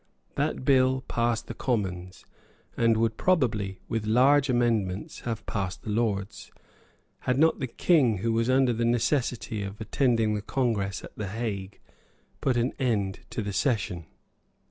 That 0.33 0.65
Bill 0.65 1.01
passed 1.01 1.45
the 1.45 1.53
Commons, 1.53 2.25
and 2.75 2.97
would 2.97 3.17
probably, 3.17 3.81
with 3.87 4.07
large 4.07 4.49
amendments, 4.49 5.19
have 5.29 5.45
passed 5.45 5.83
the 5.83 5.91
Lords, 5.91 6.49
had 7.19 7.37
not 7.37 7.59
the 7.59 7.67
King, 7.67 8.17
who 8.17 8.33
was 8.33 8.49
under 8.49 8.73
the 8.73 8.83
necessity 8.83 9.61
of 9.61 9.79
attending 9.79 10.33
the 10.33 10.41
Congress 10.41 11.03
at 11.03 11.15
the 11.17 11.27
Hague, 11.27 11.79
put 12.41 12.57
an 12.57 12.73
end 12.79 13.19
to 13.29 13.43
the 13.43 13.53
session. 13.53 14.07